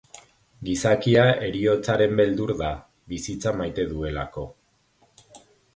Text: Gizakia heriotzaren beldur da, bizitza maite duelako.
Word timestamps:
Gizakia 0.69 1.25
heriotzaren 1.49 2.17
beldur 2.21 2.55
da, 2.65 2.73
bizitza 3.15 3.55
maite 3.61 3.87
duelako. 3.95 4.49